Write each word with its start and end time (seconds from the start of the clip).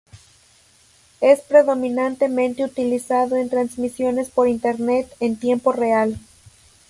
Es 1.19 1.41
predominantemente 1.41 2.63
utilizado 2.63 3.35
en 3.35 3.51
transmisiones 3.51 4.31
por 4.31 4.47
internet 4.47 5.07
en 5.19 5.35
tiempo 5.37 5.73
real. 5.73 6.17